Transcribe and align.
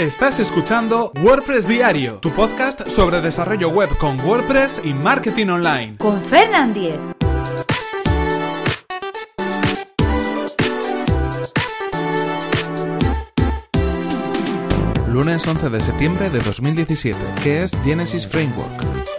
Estás 0.00 0.38
escuchando 0.38 1.12
WordPress 1.22 1.68
Diario, 1.68 2.20
tu 2.20 2.30
podcast 2.30 2.88
sobre 2.88 3.20
desarrollo 3.20 3.68
web 3.68 3.90
con 3.98 4.18
WordPress 4.20 4.80
y 4.82 4.94
marketing 4.94 5.48
online. 5.48 5.98
Con 5.98 6.18
Fernand 6.22 6.72
Diez. 6.72 6.98
Lunes 15.06 15.46
11 15.46 15.68
de 15.68 15.80
septiembre 15.82 16.30
de 16.30 16.40
2017. 16.40 17.18
¿Qué 17.42 17.62
es 17.62 17.76
Genesis 17.84 18.26
Framework? 18.26 19.09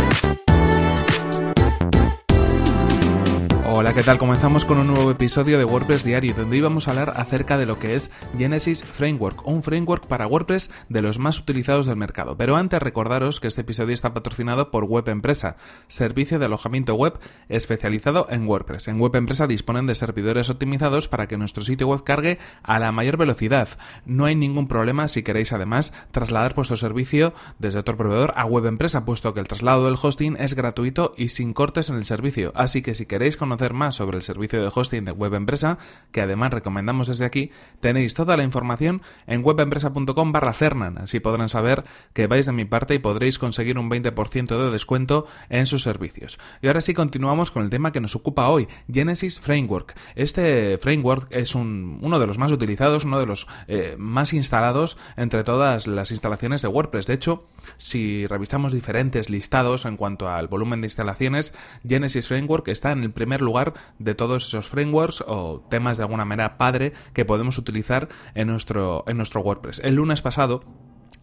¿Qué 3.94 4.04
tal? 4.04 4.20
Comenzamos 4.20 4.64
con 4.64 4.78
un 4.78 4.88
nuevo 4.88 5.12
episodio 5.12 5.58
de 5.58 5.66
WordPress 5.66 6.06
Diario, 6.06 6.34
donde 6.34 6.56
íbamos 6.56 6.88
a 6.88 6.92
hablar 6.92 7.14
acerca 7.18 7.58
de 7.58 7.66
lo 7.66 7.78
que 7.78 7.94
es 7.94 8.10
Genesis 8.38 8.86
Framework, 8.86 9.46
un 9.46 9.64
framework 9.64 10.08
para 10.08 10.28
WordPress 10.28 10.72
de 10.88 11.02
los 11.02 11.20
más 11.20 11.40
utilizados 11.40 11.88
del 11.88 11.98
mercado. 11.98 12.38
Pero 12.38 12.56
antes 12.56 12.82
recordaros 12.82 13.42
que 13.42 13.50
este 13.50 13.62
episodio 13.62 13.94
está 13.94 14.14
patrocinado 14.14 14.72
por 14.72 14.86
Web 14.86 15.10
Empresa, 15.10 15.58
servicio 15.90 16.40
de 16.40 16.46
alojamiento 16.46 16.96
web 16.96 17.20
especializado 17.50 18.28
en 18.30 18.48
WordPress. 18.48 18.88
En 18.88 19.02
Web 19.02 19.18
Empresa 19.18 19.46
disponen 19.46 19.88
de 19.88 19.96
servidores 19.96 20.50
optimizados 20.50 21.10
para 21.10 21.28
que 21.28 21.38
nuestro 21.38 21.62
sitio 21.62 21.88
web 21.88 22.06
cargue 22.06 22.40
a 22.64 22.80
la 22.80 22.94
mayor 22.94 23.18
velocidad. 23.18 23.68
No 24.06 24.24
hay 24.24 24.36
ningún 24.36 24.70
problema 24.70 25.10
si 25.10 25.22
queréis 25.22 25.52
además 25.52 25.92
trasladar 26.12 26.56
vuestro 26.56 26.78
servicio 26.78 27.34
desde 27.60 27.80
otro 27.80 27.98
proveedor 27.98 28.34
a 28.38 28.46
Web 28.46 28.68
Empresa, 28.68 29.04
puesto 29.04 29.34
que 29.34 29.42
el 29.42 29.50
traslado 29.50 29.84
del 29.84 29.98
hosting 30.02 30.38
es 30.40 30.54
gratuito 30.54 31.14
y 31.18 31.28
sin 31.28 31.54
cortes 31.54 31.90
en 31.90 31.98
el 31.98 32.06
servicio. 32.06 32.54
Así 32.56 32.82
que 32.82 32.96
si 32.96 33.06
queréis 33.06 33.36
conocer 33.36 33.74
más 33.74 33.81
sobre 33.90 34.18
el 34.18 34.24
servicio 34.24 34.62
de 34.62 34.70
hosting 34.74 35.06
de 35.06 35.12
Web 35.12 35.34
Empresa, 35.34 35.80
que 36.12 36.22
además 36.22 36.54
recomendamos 36.54 37.08
desde 37.08 37.26
aquí, 37.26 37.50
tenéis 37.80 38.14
toda 38.14 38.38
la 38.38 38.44
información 38.44 39.02
en 39.26 39.44
webempresa.com 39.44 40.32
barra 40.32 40.54
Cernan. 40.54 41.00
Así 41.00 41.20
podrán 41.20 41.50
saber 41.50 41.84
que 42.14 42.28
vais 42.28 42.46
de 42.46 42.52
mi 42.52 42.66
parte 42.66 42.94
y 42.94 43.00
podréis 43.00 43.40
conseguir 43.40 43.80
un 43.80 43.90
20% 43.90 44.64
de 44.64 44.72
descuento 44.72 45.26
en 45.50 45.66
sus 45.66 45.82
servicios. 45.82 46.38
Y 46.62 46.68
ahora 46.68 46.82
sí 46.82 46.94
continuamos 46.94 47.50
con 47.50 47.64
el 47.64 47.70
tema 47.70 47.92
que 47.92 48.02
nos 48.02 48.16
ocupa 48.16 48.50
hoy, 48.50 48.68
Genesis 48.92 49.40
Framework. 49.40 49.96
Este 50.16 50.78
framework 50.78 51.28
es 51.32 51.56
uno 51.56 52.20
de 52.20 52.28
los 52.28 52.38
más 52.38 52.52
utilizados, 52.52 53.06
uno 53.06 53.20
de 53.20 53.26
los 53.26 53.48
eh, 53.68 53.96
más 53.98 54.34
instalados 54.34 54.98
entre 55.16 55.44
todas 55.44 55.88
las 55.88 56.12
instalaciones 56.12 56.62
de 56.62 56.68
WordPress. 56.68 57.06
De 57.06 57.14
hecho, 57.14 57.48
si 57.78 58.28
revisamos 58.28 58.74
diferentes 58.74 59.30
listados 59.30 59.86
en 59.86 59.98
cuanto 59.98 60.30
al 60.30 60.48
volumen 60.48 60.82
de 60.82 60.88
instalaciones, 60.88 61.54
Genesis 61.88 62.28
Framework 62.28 62.68
está 62.68 62.92
en 62.92 63.04
el 63.04 63.12
primer 63.12 63.42
lugar 63.42 63.61
de 64.00 64.16
todos 64.16 64.48
esos 64.48 64.68
frameworks 64.68 65.24
o 65.28 65.66
temas 65.70 65.98
de 65.98 66.04
alguna 66.04 66.26
manera 66.26 66.58
padre 66.58 66.94
que 67.14 67.26
podemos 67.26 67.58
utilizar 67.58 68.10
en 68.36 68.48
nuestro, 68.48 69.04
en 69.08 69.18
nuestro 69.18 69.42
WordPress. 69.42 69.82
El 69.84 69.96
lunes 69.96 70.22
pasado 70.22 70.62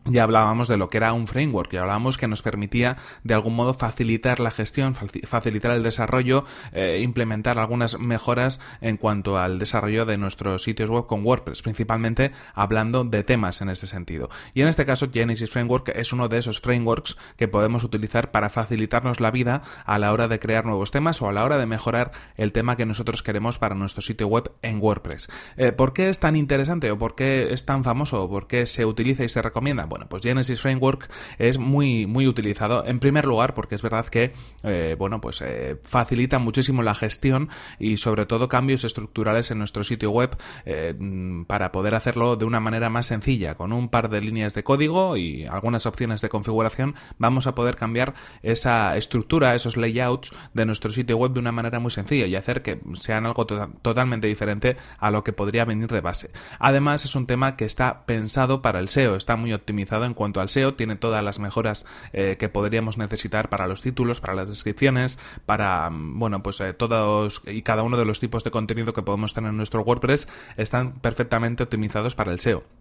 ya 0.04 0.22
hablábamos 0.22 0.68
de 0.68 0.76
lo 0.76 0.88
que 0.88 0.96
era 0.96 1.12
un 1.12 1.26
framework, 1.26 1.72
ya 1.72 1.82
hablábamos 1.82 2.16
que 2.16 2.28
nos 2.28 2.42
permitía 2.42 2.96
de 3.24 3.34
algún 3.34 3.54
modo 3.54 3.74
facilitar 3.74 4.40
la 4.40 4.50
gestión, 4.50 4.94
facilitar 4.94 5.72
el 5.72 5.82
desarrollo, 5.82 6.44
eh, 6.72 7.00
implementar 7.02 7.58
algunas 7.58 7.98
mejoras 7.98 8.60
en 8.80 8.96
cuanto 8.96 9.38
al 9.38 9.58
desarrollo 9.58 10.06
de 10.06 10.18
nuestros 10.18 10.62
sitios 10.62 10.90
web 10.90 11.06
con 11.06 11.24
WordPress, 11.24 11.62
principalmente 11.62 12.32
hablando 12.54 13.04
de 13.04 13.24
temas 13.24 13.60
en 13.60 13.68
este 13.68 13.86
sentido. 13.86 14.30
Y 14.54 14.62
en 14.62 14.68
este 14.68 14.86
caso 14.86 15.10
Genesis 15.12 15.50
Framework 15.50 15.88
es 15.94 16.12
uno 16.12 16.28
de 16.28 16.38
esos 16.38 16.60
frameworks 16.60 17.16
que 17.36 17.48
podemos 17.48 17.84
utilizar 17.84 18.30
para 18.30 18.48
facilitarnos 18.48 19.20
la 19.20 19.30
vida 19.30 19.62
a 19.84 19.98
la 19.98 20.12
hora 20.12 20.28
de 20.28 20.38
crear 20.38 20.64
nuevos 20.64 20.90
temas 20.90 21.20
o 21.20 21.28
a 21.28 21.32
la 21.32 21.44
hora 21.44 21.58
de 21.58 21.66
mejorar 21.66 22.12
el 22.36 22.52
tema 22.52 22.76
que 22.76 22.86
nosotros 22.86 23.22
queremos 23.22 23.58
para 23.58 23.74
nuestro 23.74 24.02
sitio 24.02 24.26
web 24.26 24.52
en 24.62 24.80
WordPress. 24.80 25.30
Eh, 25.56 25.72
¿Por 25.72 25.92
qué 25.92 26.08
es 26.08 26.20
tan 26.20 26.36
interesante 26.36 26.90
o 26.90 26.98
por 26.98 27.14
qué 27.14 27.52
es 27.52 27.66
tan 27.66 27.84
famoso 27.84 28.22
o 28.22 28.28
por 28.28 28.46
qué 28.46 28.66
se 28.66 28.86
utiliza 28.86 29.24
y 29.24 29.28
se 29.28 29.42
recomienda? 29.42 29.86
Pues 30.06 30.22
Genesis 30.22 30.60
Framework 30.60 31.10
es 31.38 31.58
muy, 31.58 32.06
muy 32.06 32.26
utilizado. 32.26 32.84
En 32.86 33.00
primer 33.00 33.24
lugar, 33.24 33.54
porque 33.54 33.74
es 33.74 33.82
verdad 33.82 34.06
que, 34.06 34.32
eh, 34.62 34.96
bueno, 34.98 35.20
pues 35.20 35.42
eh, 35.42 35.78
facilita 35.82 36.38
muchísimo 36.38 36.82
la 36.82 36.94
gestión 36.94 37.48
y 37.78 37.96
sobre 37.96 38.26
todo 38.26 38.48
cambios 38.48 38.84
estructurales 38.84 39.50
en 39.50 39.58
nuestro 39.58 39.84
sitio 39.84 40.10
web 40.10 40.36
eh, 40.64 40.94
para 41.46 41.72
poder 41.72 41.94
hacerlo 41.94 42.36
de 42.36 42.44
una 42.44 42.60
manera 42.60 42.90
más 42.90 43.06
sencilla. 43.06 43.54
Con 43.54 43.72
un 43.72 43.88
par 43.88 44.10
de 44.10 44.20
líneas 44.20 44.54
de 44.54 44.64
código 44.64 45.16
y 45.16 45.46
algunas 45.46 45.86
opciones 45.86 46.20
de 46.20 46.28
configuración 46.28 46.94
vamos 47.18 47.46
a 47.46 47.54
poder 47.54 47.76
cambiar 47.76 48.14
esa 48.42 48.96
estructura, 48.96 49.54
esos 49.54 49.76
layouts 49.76 50.32
de 50.54 50.66
nuestro 50.66 50.90
sitio 50.90 51.16
web 51.16 51.32
de 51.32 51.40
una 51.40 51.52
manera 51.52 51.80
muy 51.80 51.90
sencilla 51.90 52.26
y 52.26 52.36
hacer 52.36 52.62
que 52.62 52.80
sean 52.94 53.26
algo 53.26 53.46
tota-, 53.46 53.70
totalmente 53.82 54.26
diferente 54.26 54.76
a 54.98 55.10
lo 55.10 55.24
que 55.24 55.32
podría 55.32 55.64
venir 55.64 55.88
de 55.88 56.00
base. 56.00 56.30
Además, 56.58 57.04
es 57.04 57.14
un 57.14 57.26
tema 57.26 57.56
que 57.56 57.64
está 57.64 58.04
pensado 58.06 58.62
para 58.62 58.78
el 58.78 58.88
SEO, 58.88 59.16
está 59.16 59.36
muy 59.36 59.52
optimizado 59.52 59.77
en 59.80 60.14
cuanto 60.14 60.40
al 60.40 60.48
SEO, 60.48 60.74
tiene 60.74 60.96
todas 60.96 61.22
las 61.22 61.38
mejoras 61.38 61.86
eh, 62.12 62.36
que 62.38 62.48
podríamos 62.48 62.98
necesitar 62.98 63.48
para 63.48 63.66
los 63.66 63.82
títulos, 63.82 64.20
para 64.20 64.34
las 64.34 64.48
descripciones, 64.48 65.18
para, 65.46 65.88
mm, 65.90 66.18
bueno, 66.18 66.42
pues 66.42 66.60
eh, 66.60 66.72
todos 66.72 67.42
y 67.46 67.62
cada 67.62 67.82
uno 67.82 67.96
de 67.96 68.04
los 68.04 68.20
tipos 68.20 68.44
de 68.44 68.50
contenido 68.50 68.92
que 68.92 69.02
podemos 69.02 69.34
tener 69.34 69.50
en 69.50 69.56
nuestro 69.56 69.82
WordPress 69.82 70.28
están 70.56 70.94
perfectamente 71.00 71.62
optimizados 71.62 72.14
para 72.14 72.32
el 72.32 72.40
SEO 72.40 72.77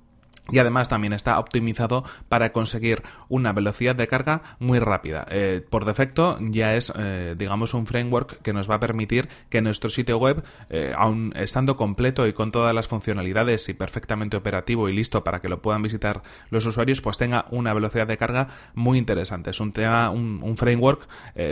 y 0.51 0.59
además 0.59 0.89
también 0.89 1.13
está 1.13 1.39
optimizado 1.39 2.03
para 2.29 2.51
conseguir 2.51 3.03
una 3.29 3.53
velocidad 3.53 3.95
de 3.95 4.07
carga 4.07 4.41
muy 4.59 4.79
rápida. 4.79 5.25
Eh, 5.29 5.65
por 5.69 5.85
defecto 5.85 6.37
ya 6.41 6.75
es, 6.75 6.91
eh, 6.97 7.35
digamos, 7.37 7.73
un 7.73 7.85
framework 7.85 8.41
que 8.41 8.53
nos 8.53 8.69
va 8.69 8.75
a 8.75 8.79
permitir 8.79 9.29
que 9.49 9.61
nuestro 9.61 9.89
sitio 9.89 10.17
web, 10.17 10.43
eh, 10.69 10.93
aun 10.95 11.33
estando 11.35 11.75
completo 11.75 12.27
y 12.27 12.33
con 12.33 12.51
todas 12.51 12.73
las 12.73 12.87
funcionalidades 12.87 13.67
y 13.69 13.73
perfectamente 13.73 14.37
operativo 14.37 14.89
y 14.89 14.93
listo 14.93 15.23
para 15.23 15.39
que 15.39 15.49
lo 15.49 15.61
puedan 15.61 15.81
visitar 15.81 16.21
los 16.49 16.65
usuarios, 16.65 17.01
pues 17.01 17.17
tenga 17.17 17.45
una 17.51 17.73
velocidad 17.73 18.07
de 18.07 18.17
carga 18.17 18.47
muy 18.73 18.97
interesante. 18.97 19.51
Es 19.51 19.59
un 19.59 19.71
tema, 19.71 20.09
un, 20.09 20.57
framework, 20.57 21.07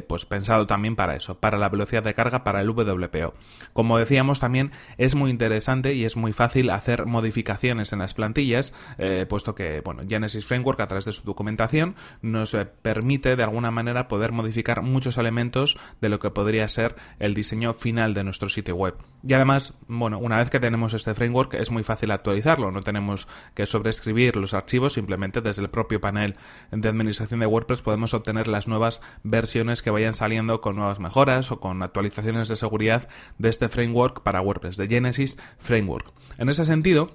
pues 0.07 0.25
pensado 0.25 0.65
también 0.65 0.95
para 0.95 1.15
eso, 1.15 1.39
para 1.39 1.59
la 1.59 1.69
velocidad 1.69 2.01
de 2.01 2.15
carga, 2.15 2.43
para 2.43 2.61
el 2.61 2.69
WPO. 2.69 3.33
Como 3.73 3.97
decíamos, 3.99 4.39
también 4.39 4.71
es 4.97 5.13
muy 5.15 5.29
interesante 5.29 5.93
y 5.93 6.05
es 6.05 6.15
muy 6.15 6.33
fácil 6.33 6.71
hacer 6.71 7.05
modificaciones 7.05 7.93
en 7.93 7.99
las 7.99 8.13
plantillas 8.13 8.73
eh, 8.97 9.25
puesto 9.27 9.55
que 9.55 9.81
bueno, 9.81 10.03
Genesis 10.07 10.45
Framework 10.45 10.79
a 10.79 10.87
través 10.87 11.05
de 11.05 11.11
su 11.11 11.23
documentación 11.23 11.95
nos 12.21 12.53
eh, 12.53 12.65
permite 12.65 13.35
de 13.35 13.43
alguna 13.43 13.71
manera 13.71 14.07
poder 14.07 14.31
modificar 14.31 14.81
muchos 14.81 15.17
elementos 15.17 15.77
de 16.01 16.09
lo 16.09 16.19
que 16.19 16.29
podría 16.31 16.67
ser 16.67 16.95
el 17.19 17.33
diseño 17.33 17.73
final 17.73 18.13
de 18.13 18.23
nuestro 18.23 18.49
sitio 18.49 18.75
web. 18.75 18.95
Y 19.23 19.33
además, 19.33 19.73
bueno, 19.87 20.19
una 20.19 20.37
vez 20.37 20.49
que 20.49 20.59
tenemos 20.59 20.93
este 20.93 21.13
framework 21.13 21.55
es 21.55 21.71
muy 21.71 21.83
fácil 21.83 22.11
actualizarlo, 22.11 22.71
no 22.71 22.83
tenemos 22.83 23.27
que 23.53 23.65
sobreescribir 23.65 24.35
los 24.35 24.53
archivos, 24.53 24.93
simplemente 24.93 25.41
desde 25.41 25.61
el 25.61 25.69
propio 25.69 26.01
panel 26.01 26.35
de 26.71 26.89
administración 26.89 27.39
de 27.39 27.45
WordPress 27.45 27.81
podemos 27.81 28.13
obtener 28.13 28.47
las 28.47 28.67
nuevas 28.67 29.01
versiones 29.23 29.81
que 29.81 29.91
vayan 29.91 30.13
saliendo 30.13 30.61
con 30.61 30.75
nuevas 30.75 30.99
mejoras 30.99 31.51
o 31.51 31.59
con 31.59 31.81
actualizaciones 31.83 32.47
de 32.47 32.55
seguridad 32.55 33.07
de 33.37 33.49
este 33.49 33.69
framework 33.69 34.21
para 34.23 34.41
WordPress, 34.41 34.77
de 34.77 34.87
Genesis 34.87 35.37
Framework. 35.57 36.11
En 36.37 36.49
ese 36.49 36.65
sentido, 36.65 37.11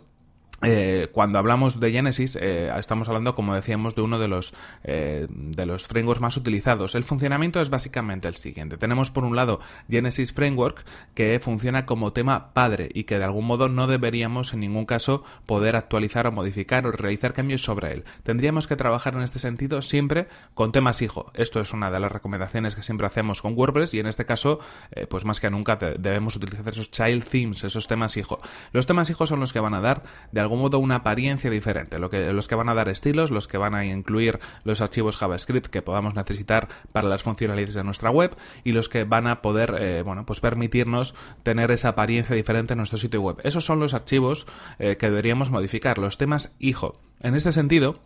eh, 0.63 1.09
cuando 1.13 1.39
hablamos 1.39 1.81
de 1.81 1.91
Genesis, 1.91 2.37
eh, 2.37 2.71
estamos 2.79 3.09
hablando, 3.09 3.35
como 3.35 3.55
decíamos, 3.55 3.95
de 3.95 4.03
uno 4.03 4.19
de 4.19 4.29
los, 4.29 4.53
eh, 4.85 5.27
de 5.31 5.65
los 5.65 5.87
frameworks 5.87 6.21
más 6.21 6.37
utilizados. 6.37 6.95
El 6.95 7.05
funcionamiento 7.05 7.63
es 7.63 7.71
básicamente 7.71 8.29
el 8.29 8.35
siguiente. 8.35 8.77
Tenemos 8.77 9.11
por 9.11 9.25
un 9.25 9.35
lado 9.35 9.61
Genesis 9.89 10.35
Framework, 10.35 10.85
que 11.15 11.41
funciona 11.41 11.87
como 11.87 12.13
tema 12.13 12.53
padre 12.53 12.91
y 12.93 13.05
que 13.05 13.19
de 13.19 13.25
algún 13.25 13.47
modo 13.47 13.71
no 13.71 13.87
deberíamos 13.87 14.53
en 14.53 14.61
ningún 14.61 14.85
caso 14.85 15.25
poder 15.47 15.77
actualizar 15.77 16.27
o 16.27 16.33
modificar 16.33 16.87
o 16.87 16.93
realizar 16.93 17.33
cambios 17.33 17.63
sobre 17.63 17.93
él. 17.93 18.05
Tendríamos 18.23 18.67
que 18.67 18.77
trabajar 18.77 19.15
en 19.15 19.23
este 19.23 19.39
sentido 19.39 19.81
siempre 19.81 20.29
con 20.53 20.73
temas 20.73 21.01
hijo. 21.01 21.33
Esto 21.35 21.61
es 21.61 21.73
una 21.73 21.91
de 21.91 22.01
las 22.01 22.13
recomendaciones 22.13 22.75
que 22.75 22.83
siempre 22.83 23.07
hacemos 23.07 23.41
con 23.41 23.57
WordPress 23.57 23.95
y 23.95 24.01
en 24.01 24.07
este 24.07 24.27
caso, 24.27 24.61
pues 25.09 25.25
más 25.25 25.41
que 25.41 25.51
nunca 25.51 25.77
debemos 25.77 26.37
utilizar 26.37 26.69
esos 26.69 26.91
child 26.91 27.25
themes, 27.25 27.65
esos 27.65 27.89
temas 27.89 28.17
hijo. 28.19 28.41
Los 28.73 28.87
temas 28.87 29.09
hijos 29.09 29.31
son 29.31 29.41
los 29.41 29.53
que 29.55 29.61
van 29.61 29.75
a 29.75 29.81
dar 29.81 30.03
de 30.33 30.41
algún 30.41 30.50
modo 30.57 30.79
una 30.79 30.97
apariencia 30.97 31.51
diferente, 31.51 31.99
lo 31.99 32.11
que, 32.11 32.33
los 32.33 32.49
que 32.49 32.55
van 32.55 32.69
a 32.69 32.75
dar 32.75 32.89
estilos, 32.89 33.31
los 33.31 33.49
que 33.49 33.59
van 33.59 33.75
a 33.75 33.85
incluir 33.85 34.41
los 34.65 34.81
archivos 34.81 35.17
JavaScript 35.17 35.67
que 35.67 35.83
podamos 35.83 36.15
necesitar 36.15 36.69
para 36.93 37.09
las 37.09 37.23
funcionalidades 37.23 37.75
de 37.75 37.85
nuestra 37.85 38.11
web 38.11 38.37
y 38.65 38.73
los 38.73 38.89
que 38.89 39.05
van 39.05 39.27
a 39.27 39.43
poder, 39.43 39.77
eh, 39.79 40.03
bueno, 40.03 40.27
pues 40.27 40.41
permitirnos 40.41 41.15
tener 41.43 41.71
esa 41.71 41.91
apariencia 41.91 42.37
diferente 42.37 42.75
en 42.75 42.79
nuestro 42.79 42.99
sitio 42.99 43.21
web. 43.21 43.39
Esos 43.45 43.65
son 43.65 43.81
los 43.81 43.95
archivos 43.95 44.47
eh, 44.79 44.97
que 44.97 45.09
deberíamos 45.09 45.51
modificar, 45.51 45.99
los 45.99 46.19
temas 46.19 46.57
hijo. 46.59 47.01
En 47.23 47.35
este 47.35 47.53
sentido, 47.53 48.01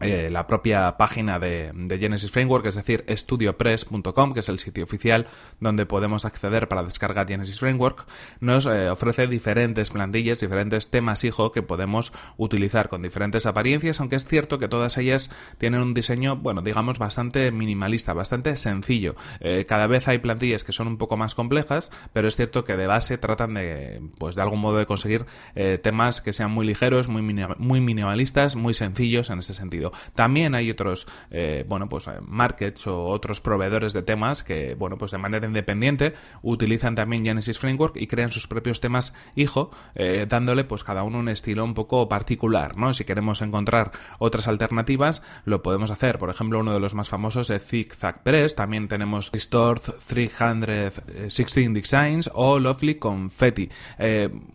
eh, 0.00 0.28
la 0.30 0.46
propia 0.46 0.98
página 0.98 1.38
de, 1.38 1.72
Genesis 1.98 2.30
Framework, 2.30 2.66
es 2.66 2.74
decir, 2.74 3.04
studiopress.com, 3.08 4.34
que 4.34 4.40
es 4.40 4.48
el 4.50 4.58
sitio 4.58 4.84
oficial 4.84 5.26
donde 5.58 5.86
podemos 5.86 6.26
acceder 6.26 6.68
para 6.68 6.82
descargar 6.82 7.26
Genesis 7.26 7.60
Framework, 7.60 8.06
nos 8.40 8.66
eh, 8.66 8.90
ofrece 8.90 9.26
diferentes 9.26 9.90
plantillas, 9.90 10.40
diferentes 10.40 10.90
temas 10.90 11.24
hijo 11.24 11.50
que 11.50 11.62
podemos 11.62 12.12
utilizar 12.36 12.90
con 12.90 13.00
diferentes 13.00 13.46
apariencias, 13.46 13.98
aunque 14.00 14.16
es 14.16 14.26
cierto 14.26 14.58
que 14.58 14.68
todas 14.68 14.98
ellas 14.98 15.30
tienen 15.56 15.80
un 15.80 15.94
diseño, 15.94 16.36
bueno, 16.36 16.60
digamos, 16.60 16.98
bastante 16.98 17.50
minimalista, 17.50 18.12
bastante 18.12 18.54
sencillo. 18.56 19.14
Eh, 19.40 19.64
cada 19.66 19.86
vez 19.86 20.08
hay 20.08 20.18
plantillas 20.18 20.62
que 20.62 20.72
son 20.72 20.88
un 20.88 20.98
poco 20.98 21.16
más 21.16 21.34
complejas, 21.34 21.90
pero 22.12 22.28
es 22.28 22.36
cierto 22.36 22.64
que 22.64 22.76
de 22.76 22.86
base 22.86 23.16
tratan 23.16 23.54
de, 23.54 24.02
pues 24.18 24.34
de 24.34 24.42
algún 24.42 24.60
modo 24.60 24.76
de 24.76 24.86
conseguir 24.86 25.24
temas 25.82 26.20
que 26.20 26.32
sean 26.32 26.50
muy 26.50 26.66
ligeros, 26.66 27.08
muy, 27.08 27.22
muy 27.22 27.80
minimalistas, 27.80 28.56
muy 28.56 28.74
sencillos 28.74 29.30
en 29.30 29.38
ese 29.38 29.54
sentido. 29.54 29.85
También 30.14 30.54
hay 30.54 30.70
otros, 30.70 31.06
eh, 31.30 31.64
bueno, 31.68 31.88
pues 31.88 32.06
eh, 32.08 32.12
markets 32.22 32.86
o 32.86 33.04
otros 33.06 33.40
proveedores 33.40 33.92
de 33.92 34.02
temas 34.02 34.42
que, 34.42 34.74
bueno, 34.74 34.98
pues 34.98 35.12
de 35.12 35.18
manera 35.18 35.46
independiente 35.46 36.14
utilizan 36.42 36.94
también 36.94 37.24
Genesis 37.24 37.58
Framework 37.58 37.96
y 37.96 38.06
crean 38.06 38.32
sus 38.32 38.46
propios 38.46 38.80
temas 38.80 39.14
hijo, 39.34 39.70
eh, 39.94 40.26
dándole 40.28 40.64
pues 40.64 40.84
cada 40.84 41.02
uno 41.02 41.18
un 41.18 41.28
estilo 41.28 41.64
un 41.64 41.74
poco 41.74 42.08
particular, 42.08 42.76
¿no? 42.76 42.94
Si 42.94 43.04
queremos 43.04 43.42
encontrar 43.42 43.92
otras 44.18 44.48
alternativas, 44.48 45.22
lo 45.44 45.62
podemos 45.62 45.90
hacer. 45.90 46.18
Por 46.18 46.30
ejemplo, 46.30 46.60
uno 46.60 46.72
de 46.72 46.80
los 46.80 46.94
más 46.94 47.08
famosos 47.08 47.50
es 47.50 47.66
Zigzag 47.66 48.22
Press, 48.22 48.54
también 48.54 48.88
tenemos 48.88 49.30
Restored 49.32 49.82
316 50.06 51.72
Designs 51.72 52.30
o 52.34 52.58
Lovely 52.58 52.96
Confetti. 52.96 53.68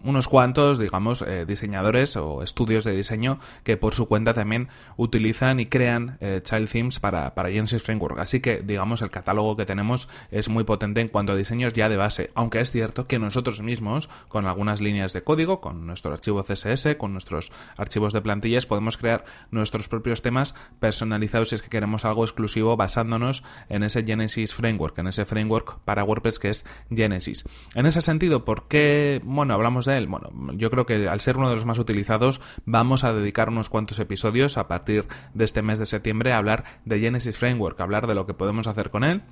unos 0.03 0.27
cuantos, 0.27 0.79
digamos, 0.79 1.23
diseñadores 1.47 2.15
o 2.17 2.43
estudios 2.43 2.83
de 2.83 2.95
diseño 2.95 3.39
que 3.63 3.77
por 3.77 3.93
su 3.93 4.07
cuenta 4.07 4.33
también 4.33 4.69
utilizan 4.97 5.20
utilizan 5.21 5.59
y 5.59 5.67
crean 5.67 6.17
eh, 6.19 6.41
child 6.43 6.67
themes 6.69 6.99
para, 6.99 7.35
para 7.35 7.49
Genesis 7.49 7.83
Framework. 7.83 8.17
Así 8.19 8.39
que, 8.39 8.61
digamos, 8.63 9.03
el 9.03 9.11
catálogo 9.11 9.55
que 9.55 9.65
tenemos 9.65 10.09
es 10.31 10.49
muy 10.49 10.63
potente 10.63 10.99
en 10.99 11.09
cuanto 11.09 11.33
a 11.33 11.35
diseños 11.35 11.73
ya 11.73 11.89
de 11.89 11.97
base. 11.97 12.31
Aunque 12.33 12.59
es 12.59 12.71
cierto 12.71 13.05
que 13.05 13.19
nosotros 13.19 13.61
mismos, 13.61 14.09
con 14.27 14.47
algunas 14.47 14.81
líneas 14.81 15.13
de 15.13 15.23
código, 15.23 15.61
con 15.61 15.85
nuestro 15.85 16.11
archivo 16.11 16.43
CSS, 16.43 16.95
con 16.97 17.13
nuestros 17.13 17.51
archivos 17.77 18.13
de 18.13 18.21
plantillas, 18.21 18.65
podemos 18.65 18.97
crear 18.97 19.23
nuestros 19.51 19.87
propios 19.87 20.23
temas 20.23 20.55
personalizados 20.79 21.49
si 21.49 21.55
es 21.55 21.61
que 21.61 21.69
queremos 21.69 22.03
algo 22.03 22.23
exclusivo 22.23 22.75
basándonos 22.75 23.43
en 23.69 23.83
ese 23.83 24.03
Genesis 24.03 24.55
Framework, 24.55 24.97
en 24.97 25.07
ese 25.07 25.25
framework 25.25 25.79
para 25.85 26.03
WordPress 26.03 26.39
que 26.39 26.49
es 26.49 26.65
Genesis. 26.89 27.47
En 27.75 27.85
ese 27.85 28.01
sentido, 28.01 28.43
¿por 28.43 28.67
qué, 28.67 29.21
bueno, 29.23 29.53
hablamos 29.53 29.85
de 29.85 29.97
él? 29.97 30.07
Bueno, 30.07 30.31
yo 30.53 30.71
creo 30.71 30.87
que 30.87 31.07
al 31.07 31.19
ser 31.19 31.37
uno 31.37 31.49
de 31.49 31.55
los 31.55 31.65
más 31.65 31.77
utilizados, 31.77 32.41
vamos 32.65 33.03
a 33.03 33.13
dedicar 33.13 33.49
unos 33.49 33.69
cuantos 33.69 33.99
episodios 33.99 34.57
a 34.57 34.67
partir 34.67 35.05
de 35.33 35.45
este 35.45 35.61
mes 35.61 35.79
de 35.79 35.85
septiembre 35.85 36.33
hablar 36.33 36.63
de 36.85 36.99
Genesis 36.99 37.37
Framework, 37.37 37.79
hablar 37.79 38.07
de 38.07 38.15
lo 38.15 38.25
que 38.25 38.33
podemos 38.33 38.67
hacer 38.67 38.89
con 38.89 39.03
él 39.03 39.23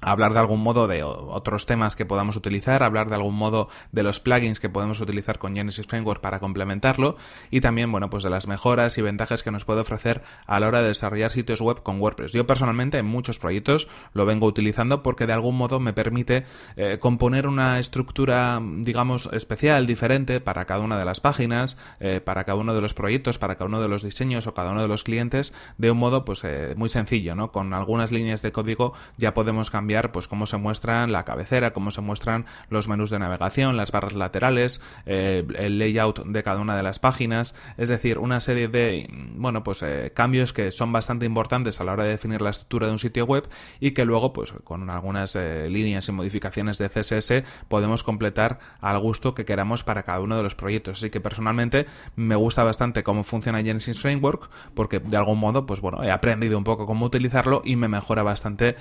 hablar 0.00 0.32
de 0.32 0.38
algún 0.38 0.60
modo 0.60 0.86
de 0.86 1.02
otros 1.02 1.66
temas 1.66 1.96
que 1.96 2.06
podamos 2.06 2.36
utilizar, 2.36 2.82
hablar 2.82 3.08
de 3.08 3.16
algún 3.16 3.34
modo 3.34 3.68
de 3.92 4.02
los 4.02 4.20
plugins 4.20 4.60
que 4.60 4.68
podemos 4.68 5.00
utilizar 5.00 5.38
con 5.38 5.54
Genesis 5.54 5.86
Framework 5.86 6.20
para 6.20 6.40
complementarlo 6.40 7.16
y 7.50 7.60
también, 7.60 7.90
bueno, 7.92 8.10
pues 8.10 8.24
de 8.24 8.30
las 8.30 8.46
mejoras 8.46 8.96
y 8.98 9.02
ventajas 9.02 9.42
que 9.42 9.50
nos 9.50 9.64
puede 9.64 9.80
ofrecer 9.80 10.22
a 10.46 10.60
la 10.60 10.68
hora 10.68 10.82
de 10.82 10.88
desarrollar 10.88 11.30
sitios 11.30 11.60
web 11.60 11.82
con 11.82 12.00
WordPress. 12.00 12.32
Yo 12.32 12.46
personalmente 12.46 12.98
en 12.98 13.06
muchos 13.06 13.38
proyectos 13.38 13.88
lo 14.12 14.26
vengo 14.26 14.46
utilizando 14.46 15.02
porque 15.02 15.26
de 15.26 15.32
algún 15.32 15.56
modo 15.56 15.80
me 15.80 15.92
permite 15.92 16.44
eh, 16.76 16.98
componer 17.00 17.46
una 17.46 17.78
estructura, 17.78 18.60
digamos, 18.62 19.28
especial, 19.32 19.86
diferente 19.86 20.40
para 20.40 20.64
cada 20.64 20.80
una 20.80 20.98
de 20.98 21.04
las 21.04 21.20
páginas, 21.20 21.76
eh, 22.00 22.20
para 22.20 22.44
cada 22.44 22.56
uno 22.56 22.74
de 22.74 22.80
los 22.80 22.94
proyectos, 22.94 23.38
para 23.38 23.56
cada 23.56 23.66
uno 23.66 23.80
de 23.80 23.88
los 23.88 24.02
diseños 24.02 24.46
o 24.46 24.54
cada 24.54 24.72
uno 24.72 24.82
de 24.82 24.88
los 24.88 25.04
clientes 25.04 25.52
de 25.78 25.90
un 25.90 25.98
modo 25.98 26.24
pues 26.24 26.42
eh, 26.44 26.74
muy 26.76 26.88
sencillo, 26.88 27.34
¿no? 27.34 27.52
Con 27.52 27.74
algunas 27.74 28.12
líneas 28.12 28.42
de 28.42 28.52
código 28.52 28.92
ya 29.16 29.34
podemos 29.34 29.70
cambiar 29.70 29.89
pues 30.12 30.28
cómo 30.28 30.46
se 30.46 30.56
muestran 30.56 31.12
la 31.12 31.24
cabecera, 31.24 31.72
cómo 31.72 31.90
se 31.90 32.00
muestran 32.00 32.46
los 32.68 32.88
menús 32.88 33.10
de 33.10 33.18
navegación, 33.18 33.76
las 33.76 33.90
barras 33.90 34.14
laterales, 34.14 34.80
eh, 35.06 35.44
el 35.56 35.78
layout 35.78 36.24
de 36.24 36.42
cada 36.42 36.60
una 36.60 36.76
de 36.76 36.82
las 36.82 36.98
páginas, 36.98 37.54
es 37.76 37.88
decir, 37.88 38.18
una 38.18 38.40
serie 38.40 38.68
de 38.68 39.08
bueno, 39.34 39.64
pues 39.64 39.82
eh, 39.82 40.12
cambios 40.14 40.52
que 40.52 40.70
son 40.70 40.92
bastante 40.92 41.26
importantes 41.26 41.80
a 41.80 41.84
la 41.84 41.92
hora 41.92 42.04
de 42.04 42.10
definir 42.10 42.40
la 42.40 42.50
estructura 42.50 42.86
de 42.86 42.92
un 42.92 42.98
sitio 42.98 43.24
web 43.24 43.48
y 43.80 43.90
que 43.92 44.04
luego 44.04 44.32
pues 44.32 44.52
con 44.64 44.88
algunas 44.90 45.34
eh, 45.34 45.68
líneas 45.68 46.08
y 46.08 46.12
modificaciones 46.12 46.78
de 46.78 46.88
CSS 46.88 47.42
podemos 47.68 48.02
completar 48.02 48.58
al 48.80 48.98
gusto 48.98 49.34
que 49.34 49.44
queramos 49.44 49.82
para 49.82 50.04
cada 50.04 50.20
uno 50.20 50.36
de 50.36 50.42
los 50.42 50.54
proyectos. 50.54 50.98
Así 50.98 51.10
que 51.10 51.20
personalmente 51.20 51.86
me 52.16 52.36
gusta 52.36 52.62
bastante 52.62 53.02
cómo 53.02 53.24
funciona 53.24 53.62
Genesis 53.62 54.00
Framework 54.00 54.50
porque 54.74 55.00
de 55.00 55.16
algún 55.16 55.38
modo 55.38 55.66
pues 55.66 55.80
bueno, 55.80 56.04
he 56.04 56.10
aprendido 56.10 56.56
un 56.58 56.64
poco 56.64 56.86
cómo 56.86 57.06
utilizarlo 57.06 57.62
y 57.64 57.76
me 57.76 57.88
mejora 57.88 58.22
bastante 58.22 58.76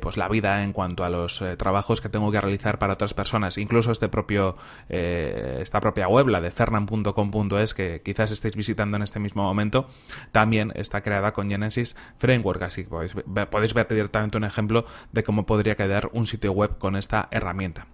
pues 0.00 0.16
la 0.16 0.28
vida 0.28 0.41
en 0.44 0.72
cuanto 0.72 1.04
a 1.04 1.10
los 1.10 1.40
eh, 1.42 1.56
trabajos 1.56 2.00
que 2.00 2.08
tengo 2.08 2.30
que 2.30 2.40
realizar 2.40 2.78
para 2.78 2.94
otras 2.94 3.14
personas. 3.14 3.58
Incluso 3.58 3.92
este 3.92 4.08
propio, 4.08 4.56
eh, 4.88 5.58
esta 5.60 5.80
propia 5.80 6.08
web, 6.08 6.28
la 6.28 6.40
de 6.40 6.50
fernan.com.es, 6.50 7.74
que 7.74 8.02
quizás 8.04 8.30
estéis 8.30 8.56
visitando 8.56 8.96
en 8.96 9.02
este 9.02 9.20
mismo 9.20 9.42
momento, 9.42 9.86
también 10.32 10.72
está 10.74 11.02
creada 11.02 11.32
con 11.32 11.48
Genesis 11.48 11.96
Framework. 12.18 12.62
Así 12.62 12.84
que 12.84 12.90
podéis, 12.90 13.14
podéis 13.50 13.74
ver 13.74 13.88
directamente 13.88 14.36
un 14.36 14.44
ejemplo 14.44 14.84
de 15.12 15.22
cómo 15.22 15.46
podría 15.46 15.76
quedar 15.76 16.10
un 16.12 16.26
sitio 16.26 16.52
web 16.52 16.78
con 16.78 16.96
esta 16.96 17.28
herramienta. 17.30 17.86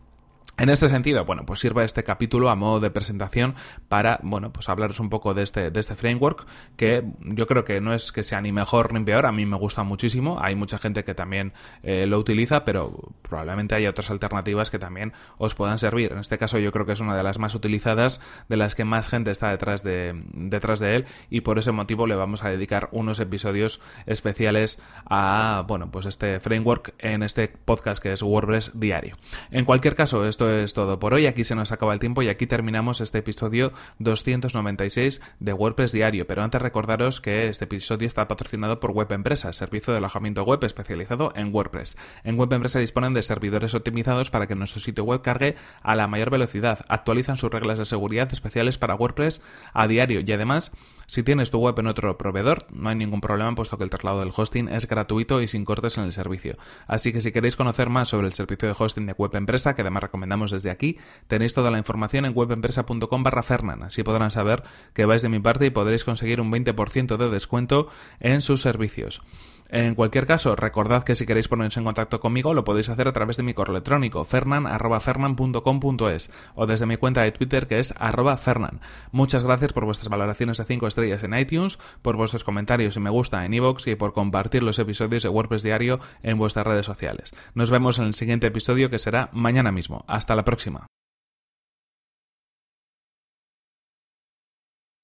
En 0.58 0.70
este 0.70 0.88
sentido, 0.88 1.24
bueno, 1.24 1.46
pues 1.46 1.60
sirve 1.60 1.84
este 1.84 2.02
capítulo 2.02 2.50
a 2.50 2.56
modo 2.56 2.80
de 2.80 2.90
presentación 2.90 3.54
para, 3.88 4.18
bueno, 4.24 4.52
pues 4.52 4.68
hablaros 4.68 4.98
un 4.98 5.08
poco 5.08 5.32
de 5.32 5.44
este, 5.44 5.70
de 5.70 5.78
este 5.78 5.94
framework, 5.94 6.48
que 6.76 7.04
yo 7.20 7.46
creo 7.46 7.64
que 7.64 7.80
no 7.80 7.94
es 7.94 8.10
que 8.10 8.24
sea 8.24 8.40
ni 8.40 8.50
mejor 8.50 8.92
ni 8.92 8.98
peor, 9.04 9.26
a 9.26 9.30
mí 9.30 9.46
me 9.46 9.56
gusta 9.56 9.84
muchísimo, 9.84 10.38
hay 10.42 10.56
mucha 10.56 10.78
gente 10.78 11.04
que 11.04 11.14
también 11.14 11.52
eh, 11.84 12.06
lo 12.06 12.18
utiliza, 12.18 12.64
pero 12.64 13.12
probablemente 13.22 13.76
hay 13.76 13.86
otras 13.86 14.10
alternativas 14.10 14.68
que 14.68 14.80
también 14.80 15.12
os 15.36 15.54
puedan 15.54 15.78
servir. 15.78 16.10
En 16.10 16.18
este 16.18 16.38
caso 16.38 16.58
yo 16.58 16.72
creo 16.72 16.86
que 16.86 16.92
es 16.92 17.00
una 17.00 17.16
de 17.16 17.22
las 17.22 17.38
más 17.38 17.54
utilizadas, 17.54 18.20
de 18.48 18.56
las 18.56 18.74
que 18.74 18.84
más 18.84 19.06
gente 19.06 19.30
está 19.30 19.50
detrás 19.50 19.84
de, 19.84 20.20
detrás 20.32 20.80
de 20.80 20.96
él, 20.96 21.04
y 21.30 21.42
por 21.42 21.60
ese 21.60 21.70
motivo 21.70 22.08
le 22.08 22.16
vamos 22.16 22.42
a 22.42 22.50
dedicar 22.50 22.88
unos 22.90 23.20
episodios 23.20 23.80
especiales 24.06 24.82
a, 25.08 25.64
bueno, 25.68 25.92
pues 25.92 26.06
este 26.06 26.40
framework 26.40 26.94
en 26.98 27.22
este 27.22 27.46
podcast 27.46 28.02
que 28.02 28.12
es 28.12 28.22
WordPress 28.22 28.72
Diario. 28.74 29.14
En 29.52 29.64
cualquier 29.64 29.94
caso, 29.94 30.26
esto 30.26 30.47
es 30.50 30.74
todo 30.74 30.98
por 30.98 31.14
hoy. 31.14 31.26
Aquí 31.26 31.44
se 31.44 31.54
nos 31.54 31.72
acaba 31.72 31.94
el 31.94 32.00
tiempo 32.00 32.22
y 32.22 32.28
aquí 32.28 32.46
terminamos 32.46 33.00
este 33.00 33.18
episodio 33.18 33.72
296 33.98 35.20
de 35.38 35.52
WordPress 35.52 35.92
Diario. 35.92 36.26
Pero 36.26 36.42
antes 36.42 36.60
recordaros 36.60 37.20
que 37.20 37.48
este 37.48 37.64
episodio 37.64 38.06
está 38.06 38.28
patrocinado 38.28 38.80
por 38.80 38.92
Web 38.92 39.12
Empresa, 39.12 39.52
servicio 39.52 39.92
de 39.92 39.98
alojamiento 39.98 40.42
web 40.44 40.62
especializado 40.64 41.32
en 41.34 41.54
WordPress. 41.54 41.96
En 42.24 42.38
Web 42.38 42.52
Empresa 42.52 42.78
disponen 42.78 43.14
de 43.14 43.22
servidores 43.22 43.74
optimizados 43.74 44.30
para 44.30 44.46
que 44.46 44.54
nuestro 44.54 44.80
sitio 44.80 45.04
web 45.04 45.22
cargue 45.22 45.56
a 45.82 45.94
la 45.96 46.06
mayor 46.06 46.30
velocidad. 46.30 46.84
Actualizan 46.88 47.36
sus 47.36 47.52
reglas 47.52 47.78
de 47.78 47.84
seguridad 47.84 48.28
especiales 48.32 48.78
para 48.78 48.94
WordPress 48.94 49.42
a 49.72 49.86
diario 49.86 50.20
y 50.24 50.32
además 50.32 50.72
si 51.08 51.22
tienes 51.22 51.50
tu 51.50 51.58
web 51.58 51.78
en 51.78 51.86
otro 51.86 52.18
proveedor, 52.18 52.66
no 52.70 52.90
hay 52.90 52.94
ningún 52.94 53.22
problema 53.22 53.54
puesto 53.54 53.78
que 53.78 53.84
el 53.84 53.88
traslado 53.88 54.20
del 54.20 54.32
hosting 54.36 54.68
es 54.68 54.86
gratuito 54.86 55.40
y 55.40 55.46
sin 55.46 55.64
cortes 55.64 55.96
en 55.96 56.04
el 56.04 56.12
servicio. 56.12 56.58
Así 56.86 57.14
que 57.14 57.22
si 57.22 57.32
queréis 57.32 57.56
conocer 57.56 57.88
más 57.88 58.08
sobre 58.08 58.26
el 58.26 58.34
servicio 58.34 58.68
de 58.68 58.74
hosting 58.78 59.06
de 59.06 59.14
Web 59.14 59.34
Empresa, 59.36 59.74
que 59.74 59.80
además 59.80 60.02
desde 60.46 60.70
aquí, 60.70 60.98
tenéis 61.26 61.54
toda 61.54 61.70
la 61.70 61.78
información 61.78 62.24
en 62.24 62.32
webempresa.com 62.34 63.22
barra 63.22 63.42
Fernan. 63.42 63.82
Así 63.82 64.02
podrán 64.02 64.30
saber 64.30 64.62
que 64.94 65.04
vais 65.04 65.22
de 65.22 65.28
mi 65.28 65.40
parte 65.40 65.66
y 65.66 65.70
podréis 65.70 66.04
conseguir 66.04 66.40
un 66.40 66.50
20% 66.50 67.16
de 67.16 67.30
descuento 67.30 67.88
en 68.20 68.40
sus 68.40 68.62
servicios. 68.62 69.22
En 69.70 69.94
cualquier 69.94 70.26
caso, 70.26 70.56
recordad 70.56 71.04
que 71.04 71.14
si 71.14 71.26
queréis 71.26 71.46
poneros 71.46 71.76
en 71.76 71.84
contacto 71.84 72.20
conmigo 72.20 72.54
lo 72.54 72.64
podéis 72.64 72.88
hacer 72.88 73.06
a 73.06 73.12
través 73.12 73.36
de 73.36 73.42
mi 73.42 73.52
correo 73.52 73.74
electrónico 73.74 74.24
fernan.fernan.com.es 74.24 76.30
o 76.54 76.66
desde 76.66 76.86
mi 76.86 76.96
cuenta 76.96 77.20
de 77.22 77.32
Twitter 77.32 77.66
que 77.66 77.78
es 77.78 77.92
fernan. 78.40 78.80
Muchas 79.12 79.44
gracias 79.44 79.74
por 79.74 79.84
vuestras 79.84 80.08
valoraciones 80.08 80.56
de 80.56 80.64
5 80.64 80.86
estrellas 80.86 81.22
en 81.22 81.38
iTunes, 81.38 81.78
por 82.00 82.16
vuestros 82.16 82.44
comentarios 82.44 82.96
y 82.96 83.00
me 83.00 83.10
gusta 83.10 83.44
en 83.44 83.52
iVoox 83.52 83.88
y 83.88 83.94
por 83.94 84.14
compartir 84.14 84.62
los 84.62 84.78
episodios 84.78 85.22
de 85.22 85.28
WordPress 85.28 85.62
Diario 85.62 86.00
en 86.22 86.38
vuestras 86.38 86.66
redes 86.66 86.86
sociales. 86.86 87.34
Nos 87.52 87.70
vemos 87.70 87.98
en 87.98 88.06
el 88.06 88.14
siguiente 88.14 88.46
episodio 88.46 88.88
que 88.88 88.98
será 88.98 89.28
mañana 89.32 89.70
mismo. 89.70 90.02
Hasta 90.08 90.34
la 90.34 90.46
próxima. 90.46 90.86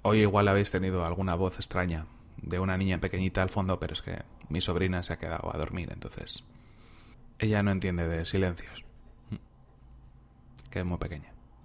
Hoy 0.03 0.21
igual 0.21 0.49
habéis 0.49 0.71
tenido 0.71 1.05
alguna 1.05 1.35
voz 1.35 1.57
extraña 1.57 2.07
de 2.47 2.59
una 2.59 2.77
niña 2.77 2.99
pequeñita 2.99 3.43
al 3.43 3.49
fondo, 3.49 3.81
pero 3.81 3.93
es 3.95 4.03
que 4.03 4.23
mi 4.49 4.61
sobrina 4.61 5.03
se 5.03 5.13
ha 5.13 5.19
quedado 5.19 5.55
a 5.55 5.59
dormir, 5.59 5.91
entonces 5.93 6.45
ella 7.39 7.63
no 7.63 7.71
entiende 7.73 8.07
de 8.07 8.25
silencios, 8.25 8.85
que 10.71 10.81
es 10.81 10.85
muy 10.85 10.99
pequeña. 10.99 11.34